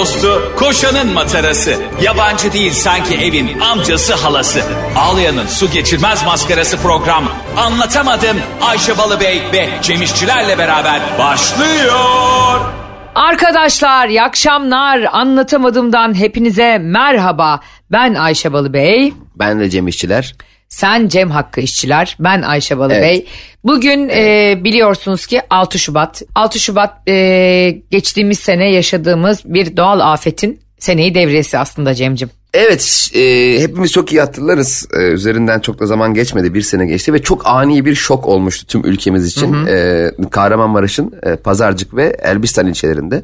[0.00, 1.74] dostu, koşanın matarası.
[2.02, 4.62] Yabancı değil sanki evin amcası halası.
[4.96, 7.24] Ağlayan'ın su geçirmez maskarası program.
[7.56, 12.60] Anlatamadım Ayşe Balıbey ve Cemişçilerle beraber başlıyor.
[13.14, 15.06] Arkadaşlar iyi akşamlar.
[15.12, 17.60] Anlatamadığımdan hepinize merhaba.
[17.92, 19.14] Ben Ayşe Balıbey.
[19.36, 20.34] Ben de Cem İşçiler.
[20.70, 23.16] Sen Cem Hakkı İşçiler, ben Ayşe Balıbey.
[23.16, 23.26] Evet.
[23.64, 26.22] Bugün e, biliyorsunuz ki 6 Şubat.
[26.34, 32.30] 6 Şubat e, geçtiğimiz sene yaşadığımız bir doğal afetin seneyi devresi aslında Cem'cim.
[32.54, 34.88] Evet e, hepimiz çok iyi hatırlarız.
[34.92, 38.66] E, üzerinden çok da zaman geçmedi bir sene geçti ve çok ani bir şok olmuştu
[38.66, 39.66] tüm ülkemiz için.
[39.66, 43.22] E, Kahramanmaraş'ın e, Pazarcık ve Elbistan ilçelerinde.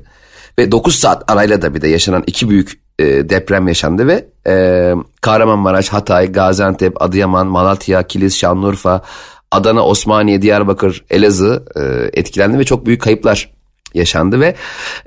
[0.59, 4.95] Ve 9 saat arayla da bir de yaşanan iki büyük e, deprem yaşandı ve e,
[5.21, 9.03] Kahramanmaraş, Hatay, Gaziantep, Adıyaman, Malatya, Kilis, Şanlıurfa,
[9.51, 11.81] Adana, Osmaniye, Diyarbakır, Elazığ e,
[12.21, 13.51] etkilendi ve çok büyük kayıplar
[13.95, 14.55] yaşandı ve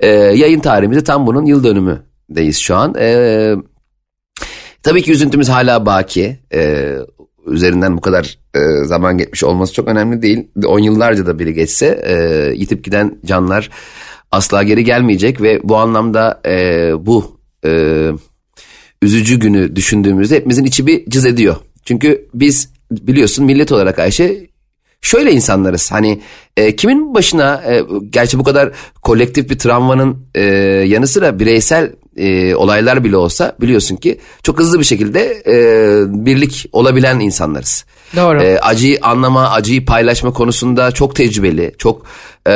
[0.00, 2.94] e, yayın tarihimizde tam bunun yıl dönümündeyiz şu an.
[2.98, 3.54] E,
[4.82, 6.38] tabii ki üzüntümüz hala baki.
[6.54, 6.94] E,
[7.46, 10.48] üzerinden bu kadar e, zaman geçmiş olması çok önemli değil.
[10.66, 12.14] 10 yıllarca da biri geçse e,
[12.56, 13.70] yitip giden canlar
[14.30, 18.10] asla geri gelmeyecek ve bu anlamda e, bu e,
[19.02, 21.56] üzücü günü düşündüğümüzde hepimizin içi bir cız ediyor.
[21.84, 24.50] Çünkü biz biliyorsun millet olarak Ayşe
[25.02, 25.92] şöyle insanlarız.
[25.92, 26.20] Hani
[26.56, 28.70] e, kimin başına e, gerçi bu kadar
[29.02, 30.42] kolektif bir travmanın e,
[30.86, 35.54] yanı sıra bireysel e, olaylar bile olsa biliyorsun ki çok hızlı bir şekilde e,
[36.26, 37.84] birlik olabilen insanlarız.
[38.16, 38.42] Doğru.
[38.42, 42.06] E, acıyı anlama, acıyı paylaşma konusunda çok tecrübeli, çok
[42.48, 42.52] e,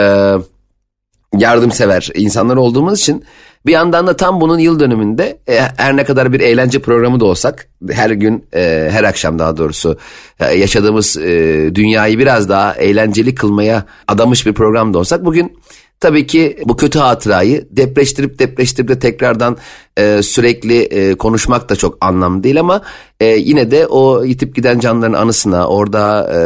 [1.38, 3.24] yardımsever insanlar olduğumuz için
[3.66, 7.24] bir yandan da tam bunun yıl dönümünde e, her ne kadar bir eğlence programı da
[7.24, 9.98] olsak her gün e, her akşam daha doğrusu
[10.40, 11.16] e, yaşadığımız
[11.74, 15.58] dünyayı biraz daha eğlenceli kılmaya adamış bir program da olsak bugün
[16.00, 19.56] tabii ki bu kötü hatırayı depreştirip depreştirip de tekrardan
[19.96, 22.82] e, sürekli e, konuşmak da çok anlamlı değil ama
[23.20, 26.38] e, yine de o yitip giden canların anısına orada e,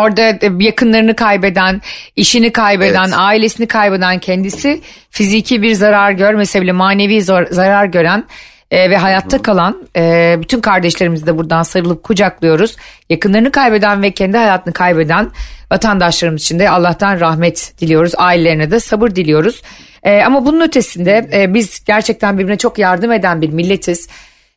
[0.00, 1.80] Orada yakınlarını kaybeden,
[2.16, 3.14] işini kaybeden, Evet.
[3.18, 8.24] ailesini kaybeden kendisi fiziki bir zarar görmese bile manevi zor- zarar gören
[8.70, 12.76] e, ve hayatta kalan e, bütün kardeşlerimizi de buradan sarılıp kucaklıyoruz.
[13.10, 15.30] Yakınlarını kaybeden ve kendi hayatını kaybeden
[15.72, 18.12] vatandaşlarımız için de Allah'tan rahmet diliyoruz.
[18.16, 19.62] Ailelerine de sabır diliyoruz.
[20.02, 24.08] E, ama bunun ötesinde e, biz gerçekten birbirine çok yardım eden bir milletiz.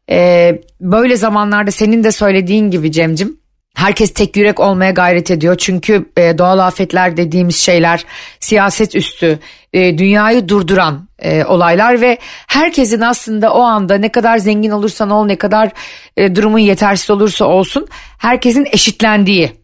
[0.10, 3.41] E, böyle zamanlarda senin de söylediğin gibi Cemcim
[3.76, 5.56] Herkes tek yürek olmaya gayret ediyor.
[5.58, 8.06] Çünkü e, doğal afetler dediğimiz şeyler
[8.40, 9.40] siyaset üstü,
[9.74, 12.18] e, dünyayı durduran e, olaylar ve
[12.48, 15.72] herkesin aslında o anda ne kadar zengin olursan ol, ne kadar
[16.18, 17.88] e, durumun yetersiz olursa olsun
[18.18, 19.62] herkesin eşitlendiği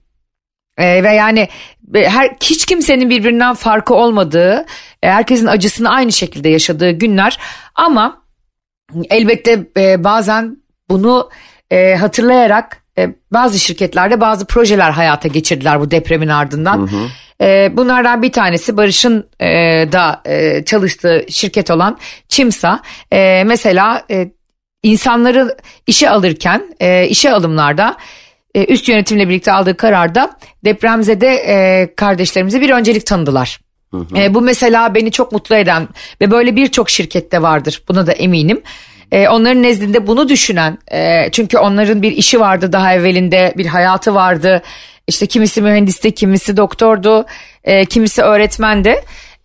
[0.79, 1.47] ve yani
[1.94, 4.66] her hiç kimsenin birbirinden farkı olmadığı,
[5.01, 7.39] herkesin acısını aynı şekilde yaşadığı günler
[7.75, 8.22] ama
[9.09, 10.57] elbette bazen
[10.89, 11.29] bunu
[12.00, 16.90] hatırlayarak e, bazı şirketlerde bazı projeler hayata geçirdiler bu depremin ardından.
[17.41, 19.47] E, bunlardan bir tanesi Barış'ın e,
[19.91, 21.97] da e, çalıştığı şirket olan
[22.30, 22.80] Çimsa.
[23.12, 24.31] E, mesela e,
[24.84, 25.57] insanları
[25.88, 27.97] işe alırken e, işe alımlarda
[28.56, 30.31] e, üst yönetimle birlikte aldığı kararda
[30.66, 33.59] depremzede e, kardeşlerimize bir öncelik tanıdılar.
[34.16, 35.88] E, bu mesela beni çok mutlu eden
[36.22, 38.62] ve böyle birçok şirkette vardır buna da eminim.
[39.12, 44.16] E, onların nezdinde bunu düşünen e, çünkü onların bir işi vardı daha evvelinde bir hayatı
[44.16, 44.62] vardı.
[45.07, 47.25] İşte kimisi mühendisti, kimisi doktordu,
[47.63, 48.95] e, kimisi öğretmendi.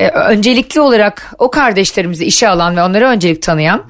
[0.00, 3.84] E, öncelikli olarak o kardeşlerimizi işe alan ve onlara öncelik tanıyan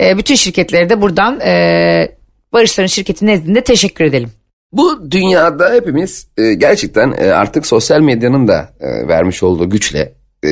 [0.00, 2.08] e, bütün şirketlere de buradan e,
[2.54, 4.30] Barışların şirketi nezdinde teşekkür edelim.
[4.72, 10.12] Bu dünyada hepimiz e, gerçekten e, artık sosyal medyanın da e, vermiş olduğu güçle
[10.44, 10.50] e,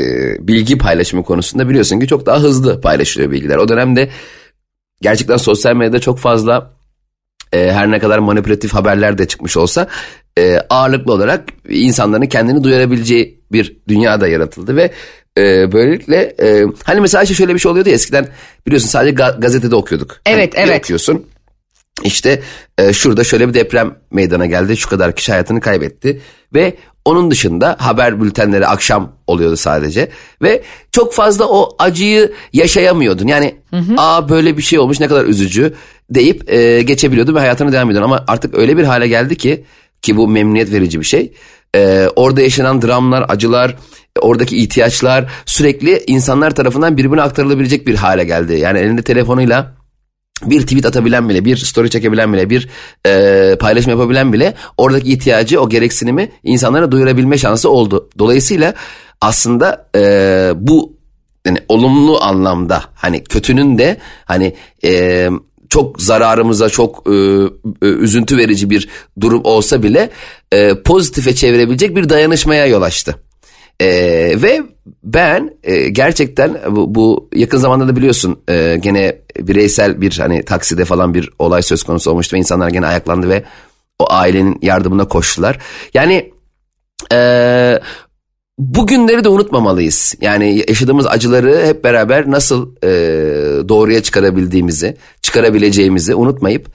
[0.48, 3.56] bilgi paylaşımı konusunda biliyorsun ki çok daha hızlı paylaşılıyor bilgiler.
[3.56, 4.08] O dönemde
[5.02, 6.70] gerçekten sosyal medyada çok fazla
[7.52, 9.88] e, her ne kadar manipülatif haberler de çıkmış olsa
[10.38, 14.90] e, ağırlıklı olarak insanların kendini duyurabileceği bir dünya da yaratıldı ve
[15.38, 18.26] e, böylelikle e, hani mesela işte şöyle bir şey oluyordu ya eskiden
[18.66, 20.20] biliyorsun sadece ga- gazetede okuyorduk.
[20.26, 20.80] Evet, Hani evet.
[20.84, 21.26] Okuyorsun.
[22.04, 22.42] İşte
[22.78, 24.76] e, şurada şöyle bir deprem meydana geldi.
[24.76, 26.20] Şu kadar kişi hayatını kaybetti.
[26.54, 30.08] Ve onun dışında haber bültenleri akşam oluyordu sadece.
[30.42, 30.62] Ve
[30.92, 33.26] çok fazla o acıyı yaşayamıyordun.
[33.26, 33.54] Yani
[33.96, 35.74] aa böyle bir şey olmuş ne kadar üzücü
[36.10, 38.10] deyip e, geçebiliyordun ve hayatına devam ediyordun.
[38.10, 39.64] Ama artık öyle bir hale geldi ki
[40.02, 41.32] ki bu memnuniyet verici bir şey.
[41.76, 43.76] E, orada yaşanan dramlar, acılar,
[44.20, 48.52] oradaki ihtiyaçlar sürekli insanlar tarafından birbirine aktarılabilecek bir hale geldi.
[48.52, 49.81] Yani elinde telefonuyla
[50.50, 52.68] bir tweet atabilen bile, bir story çekebilen bile, bir
[53.06, 58.08] e, paylaşım yapabilen bile oradaki ihtiyacı, o gereksinimi insanlara duyurabilme şansı oldu.
[58.18, 58.74] Dolayısıyla
[59.20, 60.00] aslında e,
[60.56, 60.96] bu
[61.46, 64.54] yani olumlu anlamda hani kötünün de hani
[64.84, 65.28] e,
[65.68, 67.12] çok zararımıza çok e,
[67.82, 68.88] e, üzüntü verici bir
[69.20, 70.10] durum olsa bile
[70.52, 73.16] e, pozitife çevirebilecek bir dayanışmaya yol açtı.
[73.82, 74.62] E, ve
[75.04, 80.84] ben e, gerçekten bu, bu yakın zamanda da biliyorsun e, gene bireysel bir hani takside
[80.84, 83.44] falan bir olay söz konusu olmuştu ve insanlar gene ayaklandı ve
[83.98, 85.58] o ailenin yardımına koştular.
[85.94, 86.32] Yani
[87.12, 87.80] e,
[88.58, 90.14] bugünleri de unutmamalıyız.
[90.20, 92.88] Yani yaşadığımız acıları hep beraber nasıl e,
[93.68, 96.68] doğruya çıkarabildiğimizi, çıkarabileceğimizi unutmayıp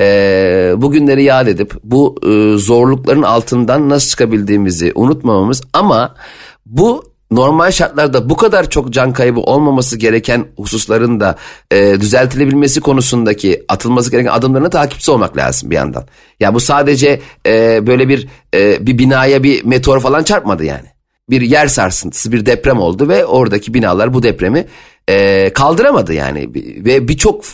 [0.00, 6.14] e, bugünleri yad edip bu e, zorlukların altından nasıl çıkabildiğimizi unutmamamız ama
[6.66, 11.36] bu normal şartlarda bu kadar çok can kaybı olmaması gereken hususların da
[11.70, 16.04] e, düzeltilebilmesi konusundaki atılması gereken adımlarına takipçi olmak lazım bir yandan.
[16.40, 20.86] Ya bu sadece e, böyle bir e, bir binaya bir meteor falan çarpmadı yani.
[21.30, 24.66] Bir yer sarsıntısı, bir deprem oldu ve oradaki binalar bu depremi
[25.08, 26.48] e, kaldıramadı yani
[26.84, 27.44] ve birçok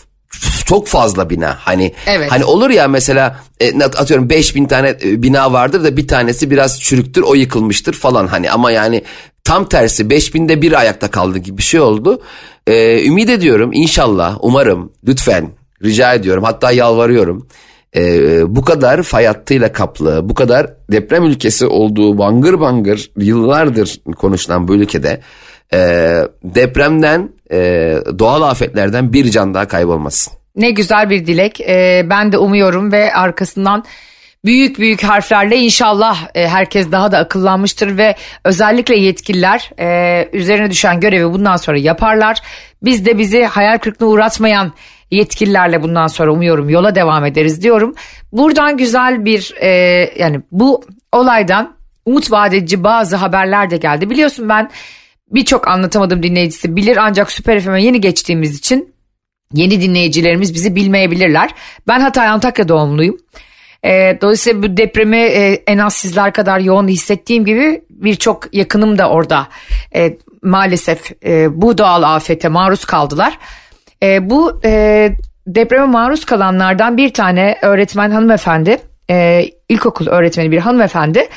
[0.66, 1.56] çok fazla bina.
[1.60, 2.30] Hani evet.
[2.30, 6.80] hani olur ya mesela e, atıyorum 5000 tane e, bina vardır da bir tanesi biraz
[6.80, 9.02] çürüktür, o yıkılmıştır falan hani ama yani
[9.44, 12.22] tam tersi 5000'de bir ayakta kaldı gibi bir şey oldu.
[12.66, 15.50] Ee, ümit ediyorum inşallah umarım lütfen
[15.84, 17.48] rica ediyorum hatta yalvarıyorum.
[17.96, 24.68] Ee, bu kadar fay hattıyla kaplı bu kadar deprem ülkesi olduğu bangır bangır yıllardır konuşulan
[24.68, 25.20] bu ülkede
[25.72, 25.78] e,
[26.44, 27.58] depremden e,
[28.18, 30.32] doğal afetlerden bir can daha kaybolmasın.
[30.56, 31.60] Ne güzel bir dilek.
[31.60, 33.84] Ee, ben de umuyorum ve arkasından
[34.44, 38.14] büyük büyük harflerle inşallah e, herkes daha da akıllanmıştır ve
[38.44, 42.38] özellikle yetkililer e, üzerine düşen görevi bundan sonra yaparlar.
[42.82, 44.72] Biz de bizi hayal kırıklığına uğratmayan
[45.10, 47.94] yetkililerle bundan sonra umuyorum yola devam ederiz diyorum.
[48.32, 49.68] Buradan güzel bir e,
[50.18, 51.76] yani bu olaydan
[52.06, 54.10] umut vadedici bazı haberler de geldi.
[54.10, 54.70] Biliyorsun ben
[55.30, 58.94] birçok anlatamadım dinleyicisi bilir ancak Süper FM'e yeni geçtiğimiz için
[59.54, 61.50] yeni dinleyicilerimiz bizi bilmeyebilirler.
[61.88, 63.16] Ben Hatay Antakya doğumluyum.
[63.84, 69.10] E, dolayısıyla bu depremi e, en az sizler kadar yoğun hissettiğim gibi birçok yakınım da
[69.10, 69.48] orada
[69.94, 73.38] e, maalesef e, bu doğal afete maruz kaldılar.
[74.02, 75.12] E, bu e,
[75.46, 78.78] depreme maruz kalanlardan bir tane öğretmen hanımefendi,
[79.10, 81.28] e, ilkokul öğretmeni bir hanımefendi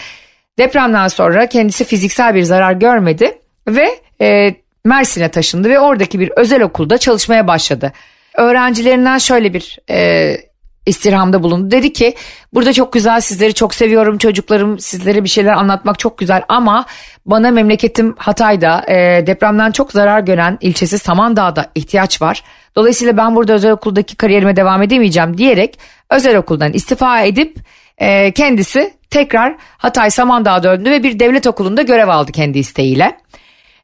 [0.59, 3.31] depremden sonra kendisi fiziksel bir zarar görmedi
[3.67, 4.55] ve e,
[4.85, 7.93] Mersin'e taşındı ve oradaki bir özel okulda çalışmaya başladı.
[8.37, 10.37] Öğrencilerinden şöyle bir e,
[10.85, 11.71] istirhamda bulundu.
[11.71, 12.15] Dedi ki
[12.53, 16.85] burada çok güzel sizleri çok seviyorum çocuklarım sizlere bir şeyler anlatmak çok güzel ama
[17.25, 22.43] bana memleketim Hatay'da e, depremden çok zarar gören ilçesi Samandağ'da ihtiyaç var.
[22.75, 27.57] Dolayısıyla ben burada özel okuldaki kariyerime devam edemeyeceğim diyerek özel okuldan istifa edip
[27.97, 33.17] e, kendisi tekrar Hatay Samandağ'a döndü ve bir devlet okulunda görev aldı kendi isteğiyle.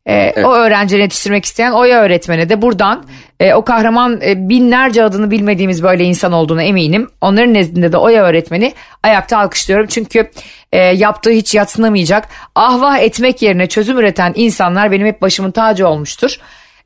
[0.05, 0.45] E, evet.
[0.45, 3.05] O öğrencileri yetiştirmek isteyen Oya öğretmene de buradan
[3.39, 7.09] e, o kahraman e, binlerce adını bilmediğimiz böyle insan olduğuna eminim.
[7.21, 8.73] Onların nezdinde de Oya öğretmeni
[9.03, 9.87] ayakta alkışlıyorum.
[9.87, 10.31] Çünkü
[10.71, 16.37] e, yaptığı hiç yatsınamayacak ahvah etmek yerine çözüm üreten insanlar benim hep başımın tacı olmuştur.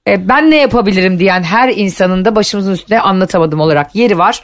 [0.07, 4.42] E, ben ne yapabilirim diyen her insanın da başımızın üstünde anlatamadım olarak yeri var.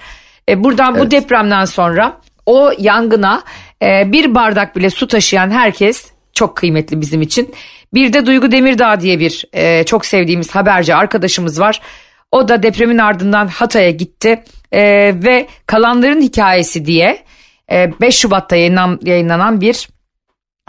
[0.49, 1.05] E, buradan evet.
[1.05, 3.43] bu depremden sonra o yangına
[3.83, 7.53] e, bir bardak bile su taşıyan herkes çok kıymetli bizim için.
[7.93, 11.81] Bir de Duygu Demirdağ diye bir e, çok sevdiğimiz haberci arkadaşımız var.
[12.31, 14.81] O da depremin ardından Hatay'a gitti e,
[15.23, 17.23] ve kalanların hikayesi diye
[17.71, 19.89] e, 5 Şubat'ta yayınlan, yayınlanan bir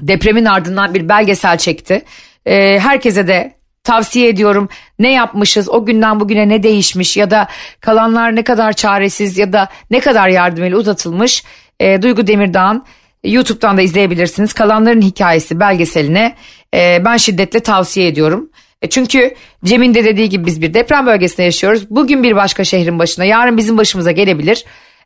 [0.03, 2.03] depremin ardından bir belgesel çekti.
[2.47, 7.49] E, herkese de tavsiye ediyorum ne yapmışız o günden bugüne ne değişmiş ya da
[7.81, 11.45] kalanlar ne kadar çaresiz ya da ne kadar yardım eli uzatılmış
[11.81, 12.85] e, Duygu Demirdağ'ın
[13.25, 14.53] YouTube'dan da izleyebilirsiniz.
[14.53, 16.37] Kalanların hikayesi belgeseline
[16.75, 18.50] e, ben şiddetle tavsiye ediyorum.
[18.83, 19.35] E, çünkü
[19.65, 21.91] Cem'in de dediği gibi biz bir deprem bölgesinde yaşıyoruz.
[21.91, 24.65] Bugün bir başka şehrin başına, yarın bizim başımıza gelebilir.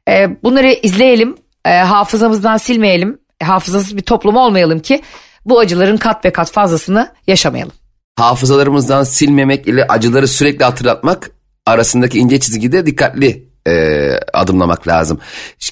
[0.09, 5.03] E, bunları izleyelim, e, hafızamızdan silmeyelim, hafızasız bir toplum olmayalım ki
[5.45, 7.73] bu acıların kat ve kat fazlasını yaşamayalım.
[8.17, 11.31] Hafızalarımızdan silmemek ile acıları sürekli hatırlatmak
[11.67, 15.21] arasındaki ince çizgide dikkatli e, adımlamak lazım.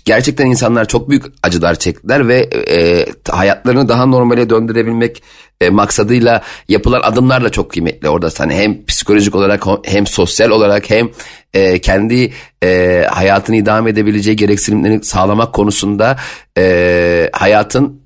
[0.05, 5.23] Gerçekten insanlar çok büyük acılar çektiler ve e, hayatlarını daha normale döndürebilmek
[5.61, 8.09] e, maksadıyla yapılan adımlar da çok kıymetli.
[8.09, 11.11] Orada hani hem psikolojik olarak hem sosyal olarak hem
[11.55, 12.33] e, kendi
[12.65, 16.17] e, hayatını idame edebileceği gereksinimlerini sağlamak konusunda
[16.59, 18.03] e, hayatın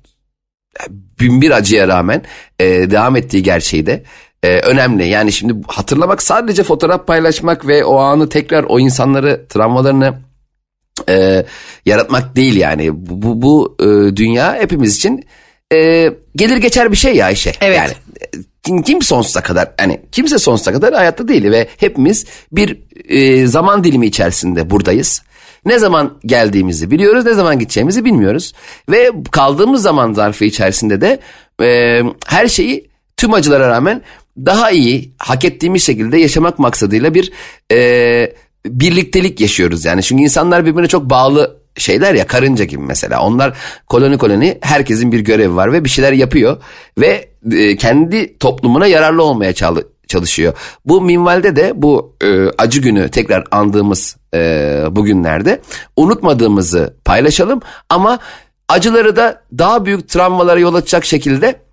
[1.19, 2.23] bin bir acıya rağmen
[2.59, 4.03] e, devam ettiği gerçeği de
[4.47, 5.07] e, önemli.
[5.07, 10.13] Yani şimdi hatırlamak sadece fotoğraf paylaşmak ve o anı tekrar o insanları travmalarını
[11.09, 11.45] e,
[11.85, 12.89] yaratmak değil yani.
[12.93, 15.25] Bu, bu, bu e, dünya hepimiz için
[15.73, 17.51] e, gelir geçer bir şey ya Ayşe.
[17.61, 17.77] Evet.
[17.77, 17.93] Yani
[18.63, 22.77] kim, kim sonsuza kadar hani kimse sonsuza kadar hayatta değil ve hepimiz bir
[23.09, 25.21] e, zaman dilimi içerisinde buradayız.
[25.65, 28.53] Ne zaman geldiğimizi biliyoruz, ne zaman gideceğimizi bilmiyoruz.
[28.89, 31.19] Ve kaldığımız zaman zarfı içerisinde de
[31.61, 34.01] e, her şeyi tüm acılara rağmen
[34.45, 37.31] daha iyi, hak ettiğimiz şekilde yaşamak maksadıyla bir
[37.71, 38.33] e,
[38.65, 39.85] birliktelik yaşıyoruz.
[39.85, 43.21] Yani çünkü insanlar birbirine çok bağlı şeyler ya karınca gibi mesela.
[43.21, 46.57] Onlar koloni koloni herkesin bir görevi var ve bir şeyler yapıyor
[46.99, 49.53] ve e, kendi toplumuna yararlı olmaya
[50.07, 50.53] çalışıyor.
[50.85, 54.39] Bu minvalde de bu e, acı günü tekrar andığımız e,
[54.91, 55.61] bugünlerde
[55.95, 58.19] unutmadığımızı paylaşalım ama
[58.69, 61.66] acıları da daha büyük travmalara yol açacak şekilde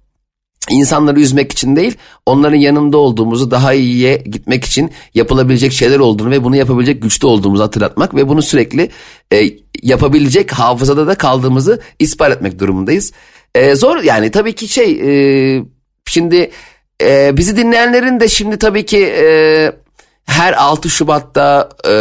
[0.71, 6.45] insanları üzmek için değil onların yanında olduğumuzu daha iyiye gitmek için yapılabilecek şeyler olduğunu ve
[6.45, 8.91] bunu yapabilecek güçte olduğumuzu hatırlatmak ve bunu sürekli
[9.33, 9.51] e,
[9.83, 13.13] yapabilecek hafızada da kaldığımızı ispat etmek durumundayız.
[13.55, 15.63] E, zor yani tabii ki şey e,
[16.07, 16.51] şimdi
[17.03, 19.73] e, bizi dinleyenlerin de şimdi tabii ki e,
[20.27, 21.93] her 6 Şubat'ta e,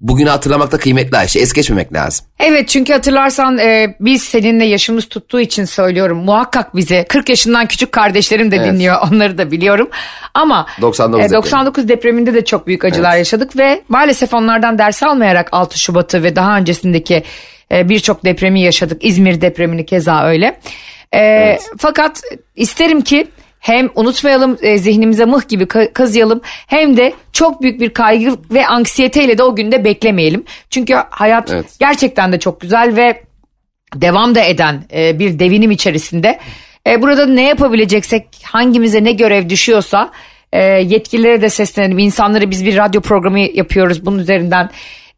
[0.00, 1.40] bugünü hatırlamakta kıymetli Ayşe.
[1.40, 2.26] Es geçmemek lazım.
[2.40, 6.18] Evet çünkü hatırlarsan e, biz seninle yaşımız tuttuğu için söylüyorum.
[6.24, 8.66] Muhakkak bizi 40 yaşından küçük kardeşlerim de evet.
[8.66, 8.96] dinliyor.
[9.12, 9.88] Onları da biliyorum.
[10.34, 13.18] Ama 99, e, 99 depreminde de çok büyük acılar evet.
[13.18, 17.22] yaşadık ve maalesef onlardan ders almayarak 6 Şubat'ı ve daha öncesindeki
[17.72, 19.04] e, birçok depremi yaşadık.
[19.04, 20.46] İzmir depremini keza öyle.
[21.12, 21.70] E, evet.
[21.78, 22.20] Fakat
[22.56, 23.26] isterim ki
[23.62, 29.38] hem unutmayalım e, zihnimize mıh gibi kazıyalım hem de çok büyük bir kaygı ve anksiyeteyle
[29.38, 30.44] de o günde beklemeyelim.
[30.70, 31.66] Çünkü hayat evet.
[31.78, 33.22] gerçekten de çok güzel ve
[33.94, 36.38] devam da eden e, bir devinim içerisinde.
[36.86, 40.10] E, burada ne yapabileceksek hangimize ne görev düşüyorsa
[40.52, 41.98] e, yetkililere de seslenelim.
[41.98, 44.70] İnsanları biz bir radyo programı yapıyoruz bunun üzerinden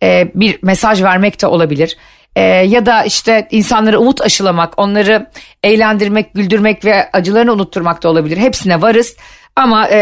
[0.03, 1.97] e, bir mesaj vermek de olabilir
[2.37, 5.27] e, ya da işte insanlara umut aşılamak, onları
[5.63, 8.37] eğlendirmek, güldürmek ve acılarını unutturmak da olabilir.
[8.37, 9.17] Hepsine varız.
[9.57, 9.99] Ama e,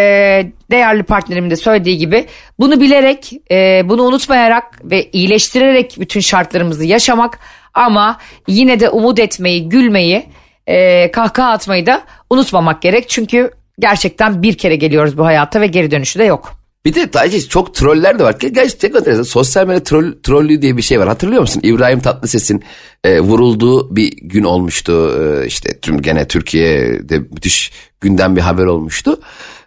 [0.71, 2.27] değerli partnerimin de söylediği gibi
[2.59, 7.39] bunu bilerek, e, bunu unutmayarak ve iyileştirerek bütün şartlarımızı yaşamak
[7.75, 10.27] ama yine de umut etmeyi, gülmeyi,
[10.67, 13.09] e, kahkaha atmayı da unutmamak gerek.
[13.09, 16.62] Çünkü gerçekten bir kere geliyoruz bu hayata ve geri dönüşü de yok.
[16.85, 18.35] Bir de sadece çok troller de var.
[18.39, 19.23] Gerçekten enteresan.
[19.23, 21.09] Sosyal medya troll, trollü diye bir şey var.
[21.09, 21.61] Hatırlıyor musun?
[21.65, 22.65] İbrahim Tatlıses'in
[23.05, 25.21] e, vurulduğu bir gün olmuştu.
[25.23, 29.21] E, işte tüm gene Türkiye'de müthiş günden bir haber olmuştu.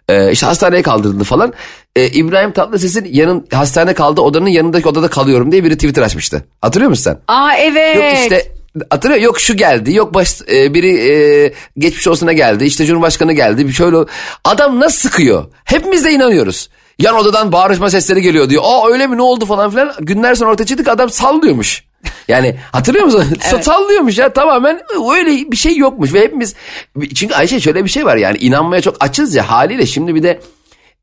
[0.08, 1.52] E, işte hastaneye kaldırıldı falan.
[1.96, 6.44] E, İbrahim Tatlıses'in yanın hastane kaldı odanın yanındaki odada kalıyorum diye biri Twitter açmıştı.
[6.60, 7.18] Hatırlıyor musun sen?
[7.28, 7.96] Aa evet.
[7.96, 8.52] Yok işte
[8.90, 13.68] hatırlıyor yok şu geldi yok baş, e, biri e, geçmiş olsuna geldi işte Cumhurbaşkanı geldi
[13.68, 13.96] bir şöyle
[14.44, 18.62] adam nasıl sıkıyor hepimiz de inanıyoruz Yan odadan bağırışma sesleri geliyor diyor.
[18.66, 19.92] Aa öyle mi ne oldu falan filan.
[20.00, 21.84] Günler sonra ortaya çıktık adam sallıyormuş.
[22.28, 23.24] Yani hatırlıyor musun?
[23.52, 23.64] evet.
[23.64, 24.80] Sallıyormuş ya tamamen
[25.14, 26.14] öyle bir şey yokmuş.
[26.14, 26.54] Ve hepimiz
[27.14, 30.40] çünkü Ayşe şöyle bir şey var yani inanmaya çok açız ya haliyle şimdi bir de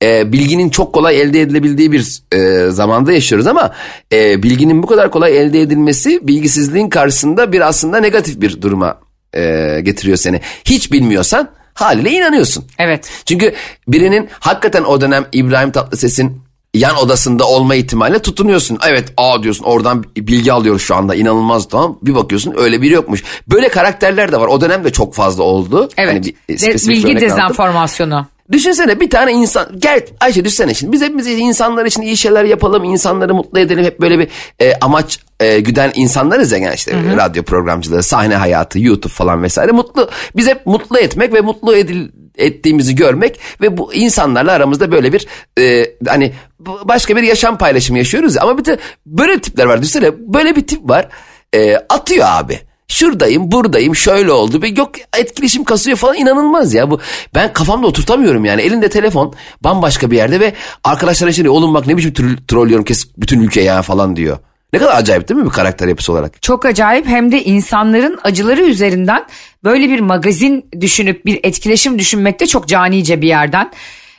[0.03, 3.73] e, bilginin çok kolay elde edilebildiği bir e, zamanda yaşıyoruz ama
[4.13, 8.99] e, bilginin bu kadar kolay elde edilmesi bilgisizliğin karşısında bir aslında negatif bir duruma
[9.35, 10.41] e, getiriyor seni.
[10.65, 12.65] Hiç bilmiyorsan haliyle inanıyorsun.
[12.79, 13.09] Evet.
[13.25, 13.53] Çünkü
[13.87, 18.77] birinin hakikaten o dönem İbrahim Tatlıses'in yan odasında olma ihtimalle tutunuyorsun.
[18.87, 21.99] Evet aa diyorsun oradan bilgi alıyoruz şu anda inanılmaz tamam.
[22.01, 23.23] Bir bakıyorsun öyle biri yokmuş.
[23.47, 24.47] Böyle karakterler de var.
[24.47, 25.89] O dönemde çok fazla oldu.
[25.97, 26.13] Evet.
[26.13, 28.25] Hani bir, De, bilgi dezenformasyonu.
[28.51, 32.83] Düşünsene bir tane insan gel Ayşe düşünsene şimdi biz hepimiz insanlar için iyi şeyler yapalım
[32.83, 34.27] insanları mutlu edelim hep böyle bir
[34.61, 37.17] e, amaç e, güden insanlarız ya yani işte hı hı.
[37.17, 42.09] radyo programcılığı sahne hayatı YouTube falan vesaire mutlu biz hep mutlu etmek ve mutlu edil,
[42.37, 45.27] ettiğimizi görmek ve bu insanlarla aramızda böyle bir
[45.59, 50.11] e, hani başka bir yaşam paylaşımı yaşıyoruz ya ama bir de böyle tipler var düşünsene
[50.33, 51.09] böyle bir tip var
[51.53, 52.59] e, atıyor abi
[52.93, 54.61] şuradayım buradayım şöyle oldu.
[54.61, 56.91] Bir yok etkileşim kasıyor falan inanılmaz ya.
[56.91, 56.99] bu
[57.35, 58.61] Ben kafamda oturtamıyorum yani.
[58.61, 62.13] Elinde telefon bambaşka bir yerde ve arkadaşlar işte oğlum bak ne biçim
[62.47, 64.37] trollüyorum kes bütün ülke ya falan diyor.
[64.73, 66.41] Ne kadar acayip değil mi bir karakter yapısı olarak?
[66.41, 69.25] Çok acayip hem de insanların acıları üzerinden
[69.63, 73.71] böyle bir magazin düşünüp bir etkileşim düşünmekte çok canice bir yerden.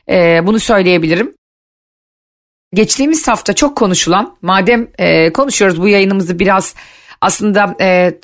[0.09, 1.35] Ee, bunu söyleyebilirim.
[2.75, 6.75] Geçtiğimiz hafta çok konuşulan madem e, konuşuyoruz bu yayınımızı biraz
[7.21, 8.14] aslında e,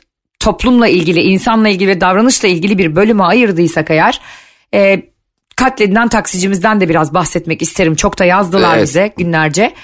[0.40, 4.20] toplumla ilgili, insanla ilgili ve davranışla ilgili bir bölüme ayırdıysak eğer
[4.74, 5.02] e,
[5.56, 7.94] katledilen taksicimizden de biraz bahsetmek isterim.
[7.94, 8.82] Çok da yazdılar evet.
[8.82, 9.74] bize günlerce.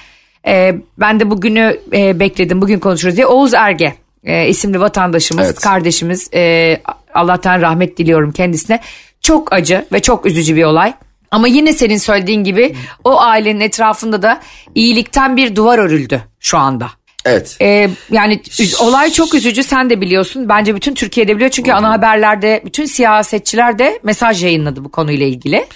[0.47, 3.27] E, ben de bugünü e, bekledim, bugün konuşuruz diye.
[3.27, 3.95] Oğuz Erge
[4.25, 5.61] e, isimli vatandaşımız, evet.
[5.61, 6.31] kardeşimiz.
[6.35, 6.81] E,
[7.15, 8.81] Allah'tan rahmet diliyorum kendisine.
[9.21, 10.93] Çok acı ve çok üzücü bir olay.
[11.31, 14.41] Ama yine senin söylediğin gibi o ailenin etrafında da
[14.75, 16.91] iyilikten bir duvar örüldü şu anda.
[17.27, 17.57] Evet.
[17.61, 18.43] Ee, yani
[18.81, 20.49] olay çok üzücü sen de biliyorsun.
[20.49, 21.51] Bence bütün Türkiye'de biliyor.
[21.51, 25.67] Çünkü ana haberlerde bütün siyasetçiler de mesaj yayınladı bu konuyla ilgili.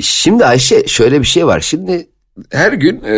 [0.00, 1.60] Şimdi Ayşe şöyle bir şey var.
[1.60, 2.08] Şimdi
[2.50, 3.14] her gün e,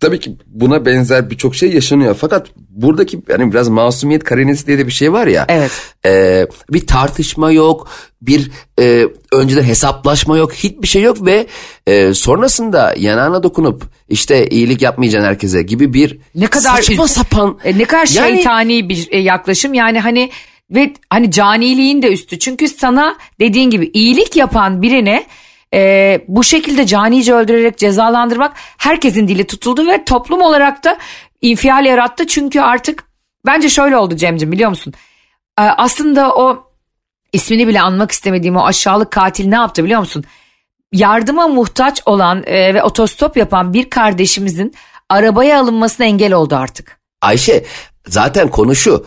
[0.00, 2.14] tabii ki buna benzer birçok şey yaşanıyor.
[2.20, 5.46] Fakat buradaki hani biraz masumiyet karinesi diye de bir şey var ya.
[5.48, 5.70] Evet.
[6.06, 7.88] E, bir tartışma yok.
[8.22, 10.52] Bir e, önceden hesaplaşma yok.
[10.54, 11.46] Hiçbir şey yok ve
[11.86, 17.58] e, sonrasında yanağına dokunup işte iyilik yapmayacaksın herkese gibi bir Ne kadar saçma sapan.
[17.64, 19.74] E, ne kadar Yani- şeytani bir e, yaklaşım.
[19.74, 20.30] Yani hani
[20.70, 22.38] ve hani caniliğin de üstü.
[22.38, 25.26] Çünkü sana dediğin gibi iyilik yapan birine
[25.74, 30.98] e, bu şekilde canice öldürerek cezalandırmak herkesin dili tutuldu ve toplum olarak da
[31.40, 32.26] infial yarattı.
[32.26, 33.04] Çünkü artık
[33.46, 34.92] bence şöyle oldu Cem'ciğim biliyor musun?
[35.58, 36.64] E, aslında o
[37.32, 40.24] ismini bile anmak istemediğim o aşağılık katil ne yaptı biliyor musun?
[40.92, 44.74] Yardıma muhtaç olan e, ve otostop yapan bir kardeşimizin
[45.08, 47.00] arabaya alınmasına engel oldu artık.
[47.22, 47.64] Ayşe
[48.06, 49.06] zaten konu şu.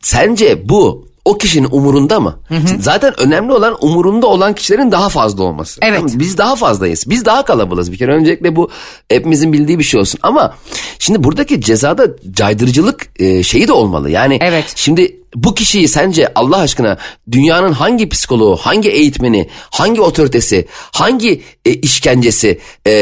[0.00, 2.38] Sence bu o kişinin umurunda mı?
[2.80, 5.80] Zaten önemli olan umurunda olan kişilerin daha fazla olması.
[5.82, 5.98] Evet.
[5.98, 6.12] Tamam?
[6.14, 7.04] Biz daha fazlayız.
[7.06, 7.92] Biz daha kalabalığız.
[7.92, 8.70] Bir kere öncelikle bu
[9.08, 10.20] hepimizin bildiği bir şey olsun.
[10.22, 10.54] Ama
[10.98, 14.10] şimdi buradaki cezada caydırıcılık e, şeyi de olmalı.
[14.10, 14.72] Yani Evet.
[14.76, 16.96] şimdi bu kişiyi sence Allah aşkına
[17.32, 22.92] dünyanın hangi psikoloğu, hangi eğitmeni, hangi otoritesi, hangi e, işkencesi e,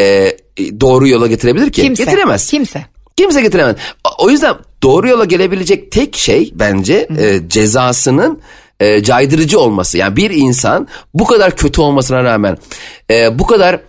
[0.81, 1.83] doğru yola getirebilir ki?
[1.83, 2.05] Kimse.
[2.05, 2.50] Getiremez.
[2.50, 2.87] Kimse.
[3.17, 3.76] Kimse getiremez.
[4.19, 8.41] O yüzden doğru yola gelebilecek tek şey bence e, cezasının
[8.81, 9.99] e, caydırıcı olması.
[9.99, 12.59] Yani bir insan bu kadar kötü olmasına rağmen
[13.11, 13.81] e, bu kadar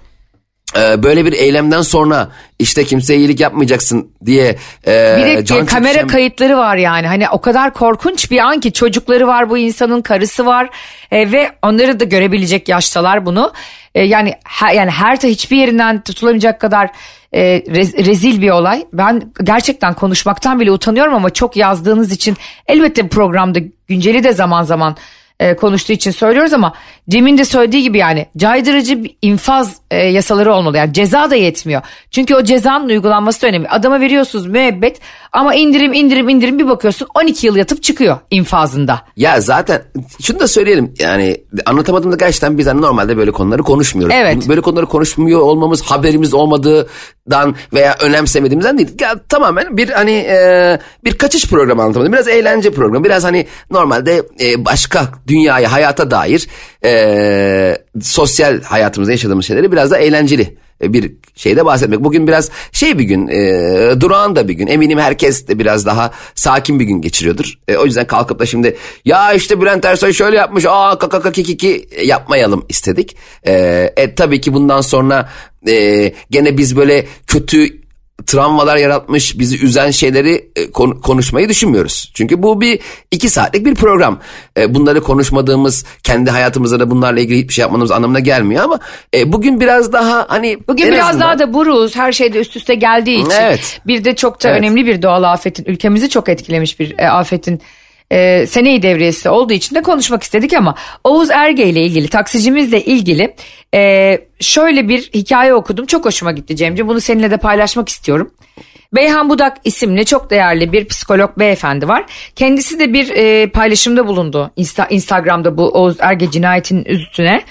[0.77, 4.57] e, böyle bir eylemden sonra işte kimseye iyilik yapmayacaksın diye
[4.87, 7.07] e, Bir de can kamera çekişen- kayıtları var yani.
[7.07, 10.69] Hani o kadar korkunç bir an ki çocukları var bu insanın karısı var
[11.11, 13.53] E, ve onları da görebilecek yaştalar bunu.
[13.95, 16.89] E, yani her, yani her ta hiçbir yerinden tutulamayacak kadar
[17.33, 18.85] e, rez- rezil bir olay.
[18.93, 22.37] Ben gerçekten konuşmaktan bile utanıyorum ama çok yazdığınız için
[22.67, 24.95] elbette programda günceli de zaman zaman
[25.39, 26.73] e, konuştuğu için söylüyoruz ama
[27.09, 30.77] Cem'in de söylediği gibi yani caydırıcı bir infaz e, yasaları olmalı.
[30.77, 31.81] Yani ceza da yetmiyor.
[32.11, 33.69] Çünkü o cezanın uygulanması da önemli.
[33.69, 34.99] Adama veriyorsunuz müebbet
[35.31, 39.01] ama indirim indirim indirim bir bakıyorsun 12 yıl yatıp çıkıyor infazında.
[39.17, 39.81] Ya zaten
[40.21, 44.15] şunu da söyleyelim yani anlatamadığımda gerçekten biz hani normalde böyle konuları konuşmuyoruz.
[44.19, 44.49] Evet.
[44.49, 48.89] Böyle konuları konuşmuyor olmamız haberimiz olmadığından veya önemsemediğimizden değil.
[48.99, 52.13] Ya, tamamen bir hani e, bir kaçış programı anlatamadım.
[52.13, 53.05] Biraz eğlence programı.
[53.05, 56.47] Biraz hani normalde e, başka dünyaya hayata dair
[56.85, 62.03] e, sosyal hayatımızda yaşadığımız şeyleri biraz da eğlenceli e, bir şeyde bahsetmek.
[62.03, 64.67] Bugün biraz şey bir gün, e, durağan da bir gün.
[64.67, 67.53] Eminim herkes de biraz daha sakin bir gün geçiriyordur.
[67.67, 71.89] E, o yüzden kalkıp da şimdi ya işte Bülent Ersoy şöyle yapmış, aa kaka kiki
[72.03, 73.15] yapmayalım istedik.
[73.43, 73.53] E,
[73.97, 75.29] e, tabii ki bundan sonra
[75.67, 77.82] e, gene biz böyle kötü
[78.27, 82.11] travmalar yaratmış, bizi üzen şeyleri e, kon- konuşmayı düşünmüyoruz.
[82.13, 82.79] Çünkü bu bir
[83.11, 84.19] iki saatlik bir program.
[84.57, 88.79] E, bunları konuşmadığımız, kendi hayatımızda da bunlarla ilgili hiçbir şey yapmadığımız anlamına gelmiyor ama
[89.15, 92.75] e, bugün biraz daha hani Bugün biraz azından- daha da buruz her şeyde üst üste
[92.75, 93.31] geldiği için.
[93.41, 93.81] Evet.
[93.87, 94.59] Bir de çok da Evet.
[94.59, 97.61] önemli bir doğal afetin ülkemizi çok etkilemiş bir e, afetin
[98.13, 103.35] e, seneyi devriyesi olduğu için de konuşmak istedik ama Oğuz Erge ile ilgili taksicimizle ilgili
[103.73, 108.31] e, şöyle bir hikaye okudum çok hoşuma gitti Cemciğim bunu seninle de paylaşmak istiyorum.
[108.95, 112.05] Beyhan Budak isimli çok değerli bir psikolog beyefendi var.
[112.35, 117.43] Kendisi de bir e, paylaşımda bulundu Insta- Instagram'da bu Oğuz Erge cinayetinin üstüne.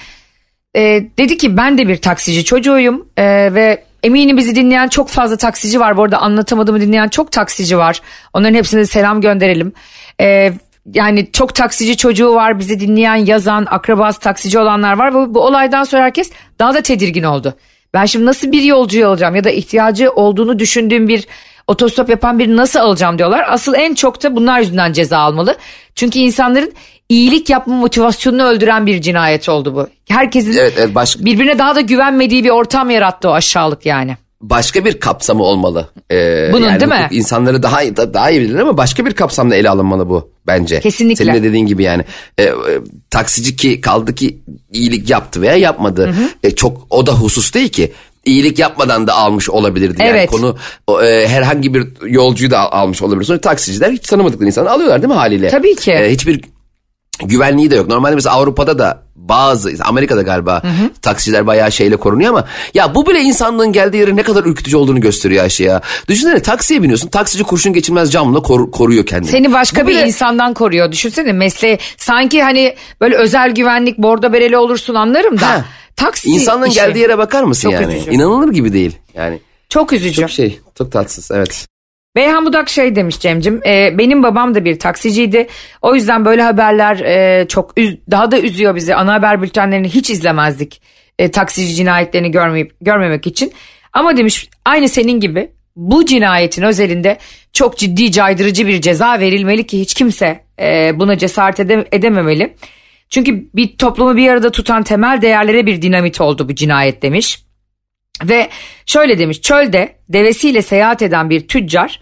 [0.77, 0.81] E,
[1.19, 5.81] dedi ki ben de bir taksici çocuğuyum e, ve eminim bizi dinleyen çok fazla taksici
[5.81, 5.97] var.
[5.97, 8.01] Bu arada anlatamadığımı dinleyen çok taksici var.
[8.33, 9.73] Onların hepsine selam gönderelim.
[10.21, 10.53] E,
[10.95, 15.15] yani çok taksici çocuğu var bizi dinleyen yazan akrabası taksici olanlar var.
[15.15, 17.55] Bu, bu olaydan sonra herkes daha da tedirgin oldu.
[17.95, 21.27] Ben şimdi nasıl bir yolcuyu alacağım ya da ihtiyacı olduğunu düşündüğüm bir
[21.67, 23.45] otostop yapan birini nasıl alacağım diyorlar.
[23.49, 25.57] Asıl en çok da bunlar yüzünden ceza almalı.
[25.95, 26.73] Çünkü insanların
[27.09, 29.89] iyilik yapma motivasyonunu öldüren bir cinayet oldu bu.
[30.09, 34.17] Herkesin Evet, evet baş, birbirine daha da güvenmediği bir ortam yarattı o aşağılık yani.
[34.41, 35.89] başka bir kapsamı olmalı.
[36.13, 37.09] E, Bunun yani değil mi?
[37.11, 40.81] insanları daha daha iyi bilir ama başka bir kapsamda ele alınmalı bu bence.
[40.81, 41.25] Kesinlikle.
[41.25, 42.05] Senin de dediğin gibi yani
[42.39, 42.53] e, e,
[43.11, 44.39] taksici ki kaldı ki
[44.73, 46.15] iyilik yaptı veya yapmadı.
[46.43, 47.93] E, çok o da husus değil ki.
[48.25, 49.97] İyilik yapmadan da almış olabilirdi.
[50.03, 50.31] Yani Evet.
[50.31, 50.57] konu
[51.05, 53.25] e, herhangi bir yolcuyu da al- almış olabilir.
[53.25, 55.49] Sonra taksiciler hiç tanımadıkları insanı alıyorlar değil mi haliyle?
[55.49, 55.93] Tabii ki.
[55.93, 56.41] E, hiçbir
[57.25, 57.89] güvenliği de yok.
[57.89, 60.63] Normalde mesela Avrupa'da da bazı Amerika'da galiba
[61.03, 65.01] taksiciler bayağı şeyle korunuyor ama ya bu bile insanlığın geldiği yerin ne kadar ürkütücü olduğunu
[65.01, 65.81] gösteriyor Ayşe ya.
[66.09, 69.31] Düşünsene taksiye biniyorsun taksici kurşun geçirmez camla koru- koruyor kendini.
[69.31, 70.93] Seni başka Bu bir bile- insandan koruyor.
[70.93, 75.49] Düşünsene mesleği sanki hani böyle özel güvenlik bordo bereli olursun anlarım da.
[75.49, 75.65] Ha.
[75.97, 76.75] Taksi İnsanlığın işi.
[76.75, 77.95] geldiği yere bakar mısın Çok yani?
[77.97, 78.11] üzücü.
[78.11, 79.39] İnanılır gibi değil yani.
[79.69, 80.21] Çok üzücü.
[80.21, 81.67] Çok şey çok tatsız evet.
[82.17, 85.47] Beyhan Budak şey demiş Cem'cim e, benim babam da bir taksiciydi
[85.83, 90.11] o yüzden böyle haberler e, çok üz, daha da üzüyor bizi ana haber bültenlerini hiç
[90.11, 90.83] izlemezdik
[91.19, 93.53] e, taksici cinayetlerini görmeyip görmemek için
[93.93, 97.19] ama demiş aynı senin gibi bu cinayetin özelinde
[97.53, 102.57] çok ciddi caydırıcı bir ceza verilmeli ki hiç kimse e, buna cesaret ede, edememeli.
[103.11, 107.45] Çünkü bir toplumu bir arada tutan temel değerlere bir dinamit oldu bu cinayet demiş.
[108.25, 108.49] Ve
[108.87, 112.01] şöyle demiş çölde devesiyle seyahat eden bir tüccar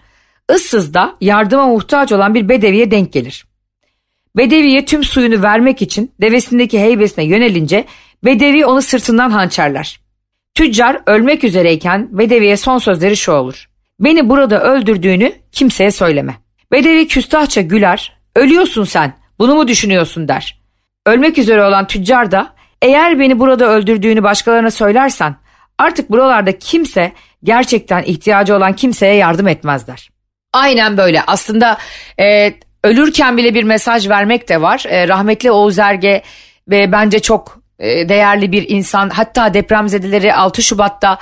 [0.51, 3.45] ıssızda yardıma muhtaç olan bir bedeviye denk gelir.
[4.37, 7.85] Bedeviye tüm suyunu vermek için devesindeki heybesine yönelince
[8.25, 9.99] bedevi onu sırtından hançerler.
[10.55, 13.69] Tüccar ölmek üzereyken bedeviye son sözleri şu olur.
[13.99, 16.35] Beni burada öldürdüğünü kimseye söyleme.
[16.71, 20.61] Bedevi küstahça güler, ölüyorsun sen, bunu mu düşünüyorsun der.
[21.05, 25.35] Ölmek üzere olan tüccar da eğer beni burada öldürdüğünü başkalarına söylersen
[25.81, 27.11] artık buralarda kimse
[27.43, 30.09] gerçekten ihtiyacı olan kimseye yardım etmezler.
[30.53, 31.77] Aynen böyle aslında
[32.19, 34.83] e, ölürken bile bir mesaj vermek de var.
[34.87, 36.23] E, rahmetli Oğuz Erge
[36.69, 41.17] ve bence çok e, değerli bir insan hatta depremzedeleri 6 Şubat'ta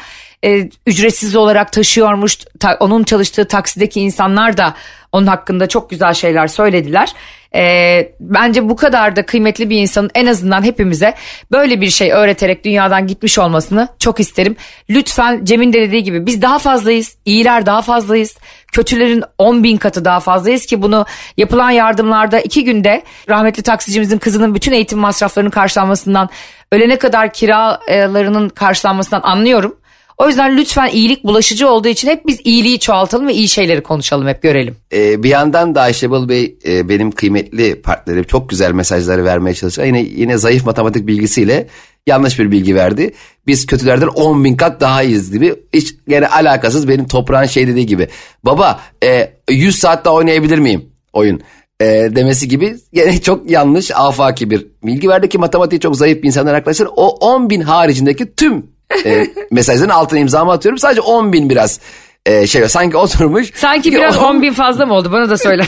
[0.45, 2.38] e, ücretsiz olarak taşıyormuş.
[2.60, 4.73] Ta, onun çalıştığı taksideki insanlar da
[5.12, 7.13] onun hakkında çok güzel şeyler söylediler.
[7.56, 11.15] E, bence bu kadar da kıymetli bir insanın en azından hepimize
[11.52, 14.56] böyle bir şey öğreterek dünyadan gitmiş olmasını çok isterim.
[14.89, 18.38] Lütfen Cem'in de dediği gibi biz daha fazlayız, iyiler daha fazlayız,
[18.71, 21.06] kötülerin 10 bin katı daha fazlayız ki bunu
[21.38, 26.30] yapılan yardımlarda iki günde rahmetli taksicimizin kızının bütün eğitim masraflarının karşılanmasından
[26.71, 29.78] ölene kadar kiralarının karşılanmasından anlıyorum.
[30.19, 34.27] O yüzden lütfen iyilik bulaşıcı olduğu için hep biz iyiliği çoğaltalım ve iyi şeyleri konuşalım
[34.27, 34.75] hep görelim.
[34.93, 39.53] Ee, bir yandan da Ayşe Bal Bey e, benim kıymetli partnerim çok güzel mesajları vermeye
[39.53, 39.88] çalışıyor.
[39.88, 41.67] Yine, yine zayıf matematik bilgisiyle
[42.08, 43.13] yanlış bir bilgi verdi.
[43.47, 45.55] Biz kötülerden 10 bin kat daha iyiyiz gibi.
[45.73, 48.08] Hiç gene alakasız benim toprağın şey dediği gibi.
[48.43, 51.41] Baba e, 100 saat daha oynayabilir miyim oyun?
[51.82, 56.27] E, demesi gibi gene çok yanlış afaki bir bilgi verdi ki matematiği çok zayıf bir
[56.27, 56.89] insanlar arkadaşlar.
[56.95, 60.78] O 10 bin haricindeki tüm e, mesajların altına imzamı atıyorum.
[60.78, 61.80] Sadece 10 bin biraz
[62.25, 63.52] e, şey sanki oturmuş.
[63.56, 65.67] Sanki biraz 10 bin fazla mı oldu bana da söyler.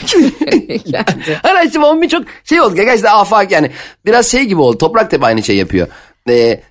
[1.43, 2.75] Hayır işte 10 bin çok şey oldu.
[2.75, 3.71] Gerçekten afak yani
[4.05, 4.77] biraz şey gibi oldu.
[4.77, 5.87] Toprak Tepe aynı şey yapıyor.
[6.29, 6.61] E,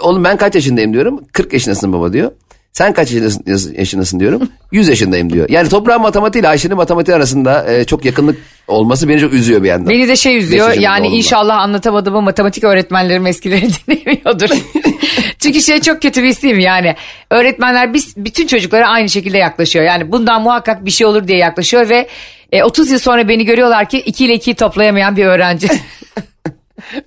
[0.00, 1.20] oğlum ben kaç yaşındayım diyorum.
[1.32, 2.32] 40 yaşındasın baba diyor.
[2.72, 4.48] Sen kaç yaşındasın, diyorum.
[4.72, 5.48] 100 yaşındayım diyor.
[5.50, 9.68] Yani toprağın matematiği ile Ayşe'nin matematiği arasında e, çok yakınlık olması beni çok üzüyor bir
[9.68, 9.88] yandan.
[9.88, 14.48] Beni de şey üzüyor yani inşallah anlatamadığımı matematik öğretmenlerim eskileri dinlemiyordur.
[15.38, 16.94] Çünkü şey çok kötü bir isim yani.
[17.30, 19.84] Öğretmenler biz bütün çocuklara aynı şekilde yaklaşıyor.
[19.84, 22.08] Yani bundan muhakkak bir şey olur diye yaklaşıyor ve
[22.52, 25.68] e, 30 yıl sonra beni görüyorlar ki 2 ile 2'yi toplayamayan bir öğrenci.